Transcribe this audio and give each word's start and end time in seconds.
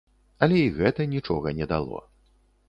Але 0.45 0.57
і 0.61 0.71
гэта 0.77 1.07
нічога 1.11 1.55
не 1.59 1.69
дало. 1.73 2.03